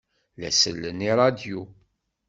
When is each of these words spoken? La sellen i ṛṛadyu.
La 0.41 0.49
sellen 0.61 1.05
i 1.07 1.09
ṛṛadyu. 1.15 1.61